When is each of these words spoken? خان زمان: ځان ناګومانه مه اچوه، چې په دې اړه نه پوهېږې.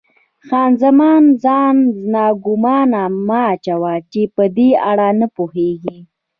خان 0.47 0.71
زمان: 0.81 1.23
ځان 1.43 1.75
ناګومانه 2.13 3.03
مه 3.27 3.41
اچوه، 3.53 3.93
چې 4.11 4.21
په 4.35 4.43
دې 4.55 4.69
اړه 4.89 5.07
نه 5.19 5.27
پوهېږې. 5.35 5.97